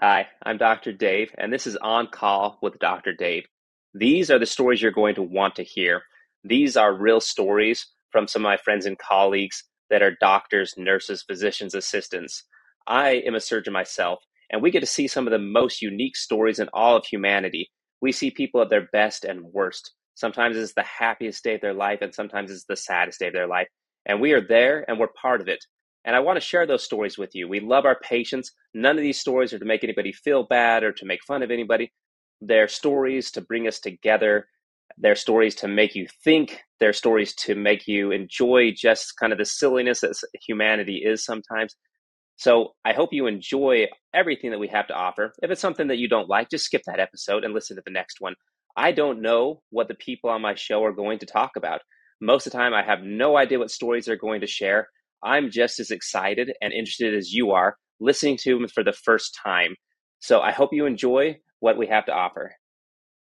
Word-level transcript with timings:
Hi, 0.00 0.28
I'm 0.44 0.58
Dr. 0.58 0.92
Dave, 0.92 1.34
and 1.38 1.52
this 1.52 1.66
is 1.66 1.74
On 1.78 2.06
Call 2.06 2.56
with 2.62 2.78
Dr. 2.78 3.12
Dave. 3.12 3.46
These 3.92 4.30
are 4.30 4.38
the 4.38 4.46
stories 4.46 4.80
you're 4.80 4.92
going 4.92 5.16
to 5.16 5.24
want 5.24 5.56
to 5.56 5.64
hear. 5.64 6.02
These 6.44 6.76
are 6.76 6.94
real 6.94 7.20
stories 7.20 7.84
from 8.12 8.28
some 8.28 8.42
of 8.42 8.48
my 8.48 8.58
friends 8.58 8.86
and 8.86 8.96
colleagues 8.96 9.64
that 9.90 10.00
are 10.00 10.14
doctors, 10.20 10.72
nurses, 10.76 11.24
physicians, 11.24 11.74
assistants. 11.74 12.44
I 12.86 13.14
am 13.26 13.34
a 13.34 13.40
surgeon 13.40 13.72
myself, 13.72 14.20
and 14.50 14.62
we 14.62 14.70
get 14.70 14.80
to 14.80 14.86
see 14.86 15.08
some 15.08 15.26
of 15.26 15.32
the 15.32 15.38
most 15.40 15.82
unique 15.82 16.16
stories 16.16 16.60
in 16.60 16.68
all 16.72 16.96
of 16.96 17.04
humanity. 17.04 17.68
We 18.00 18.12
see 18.12 18.30
people 18.30 18.62
at 18.62 18.70
their 18.70 18.86
best 18.92 19.24
and 19.24 19.46
worst. 19.52 19.94
Sometimes 20.14 20.56
it's 20.56 20.74
the 20.74 20.84
happiest 20.84 21.42
day 21.42 21.56
of 21.56 21.60
their 21.60 21.74
life, 21.74 22.02
and 22.02 22.14
sometimes 22.14 22.52
it's 22.52 22.66
the 22.66 22.76
saddest 22.76 23.18
day 23.18 23.26
of 23.26 23.32
their 23.32 23.48
life. 23.48 23.66
And 24.06 24.20
we 24.20 24.30
are 24.30 24.46
there 24.46 24.84
and 24.88 25.00
we're 25.00 25.08
part 25.20 25.40
of 25.40 25.48
it. 25.48 25.64
And 26.08 26.16
I 26.16 26.20
want 26.20 26.36
to 26.38 26.40
share 26.40 26.66
those 26.66 26.82
stories 26.82 27.18
with 27.18 27.34
you. 27.34 27.48
We 27.48 27.60
love 27.60 27.84
our 27.84 28.00
patients. 28.00 28.52
None 28.72 28.96
of 28.96 29.02
these 29.02 29.20
stories 29.20 29.52
are 29.52 29.58
to 29.58 29.64
make 29.66 29.84
anybody 29.84 30.10
feel 30.10 30.42
bad 30.42 30.82
or 30.82 30.90
to 30.90 31.04
make 31.04 31.22
fun 31.22 31.42
of 31.42 31.50
anybody. 31.50 31.92
They're 32.40 32.66
stories 32.66 33.30
to 33.32 33.42
bring 33.42 33.68
us 33.68 33.78
together. 33.78 34.48
They're 34.96 35.14
stories 35.14 35.54
to 35.56 35.68
make 35.68 35.94
you 35.94 36.06
think. 36.24 36.62
They're 36.80 36.94
stories 36.94 37.34
to 37.34 37.54
make 37.54 37.86
you 37.86 38.10
enjoy 38.10 38.72
just 38.74 39.18
kind 39.20 39.34
of 39.34 39.38
the 39.38 39.44
silliness 39.44 40.00
that 40.00 40.16
humanity 40.46 41.02
is 41.04 41.22
sometimes. 41.26 41.76
So 42.36 42.70
I 42.86 42.94
hope 42.94 43.10
you 43.12 43.26
enjoy 43.26 43.88
everything 44.14 44.50
that 44.52 44.60
we 44.60 44.68
have 44.68 44.86
to 44.86 44.94
offer. 44.94 45.34
If 45.42 45.50
it's 45.50 45.60
something 45.60 45.88
that 45.88 45.98
you 45.98 46.08
don't 46.08 46.30
like, 46.30 46.48
just 46.48 46.64
skip 46.64 46.84
that 46.86 47.00
episode 47.00 47.44
and 47.44 47.52
listen 47.52 47.76
to 47.76 47.82
the 47.84 47.92
next 47.92 48.16
one. 48.18 48.34
I 48.74 48.92
don't 48.92 49.20
know 49.20 49.60
what 49.68 49.88
the 49.88 49.94
people 49.94 50.30
on 50.30 50.40
my 50.40 50.54
show 50.54 50.82
are 50.84 50.92
going 50.92 51.18
to 51.18 51.26
talk 51.26 51.50
about. 51.58 51.82
Most 52.18 52.46
of 52.46 52.52
the 52.52 52.58
time, 52.58 52.72
I 52.72 52.82
have 52.82 53.02
no 53.02 53.36
idea 53.36 53.58
what 53.58 53.70
stories 53.70 54.06
they're 54.06 54.16
going 54.16 54.40
to 54.40 54.46
share. 54.46 54.88
I'm 55.22 55.50
just 55.50 55.80
as 55.80 55.90
excited 55.90 56.52
and 56.60 56.72
interested 56.72 57.14
as 57.14 57.32
you 57.32 57.50
are 57.52 57.76
listening 58.00 58.36
to 58.38 58.58
them 58.58 58.68
for 58.68 58.84
the 58.84 58.92
first 58.92 59.38
time. 59.42 59.74
So 60.20 60.40
I 60.40 60.52
hope 60.52 60.70
you 60.72 60.86
enjoy 60.86 61.38
what 61.60 61.76
we 61.76 61.86
have 61.88 62.06
to 62.06 62.12
offer. 62.12 62.52